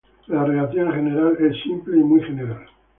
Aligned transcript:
La 0.29 0.43
reacción 0.43 0.87
en 0.87 0.93
general 0.95 1.37
es 1.39 1.61
simple 1.61 1.95
y 1.99 2.03
muy 2.03 2.23
general. 2.23 2.65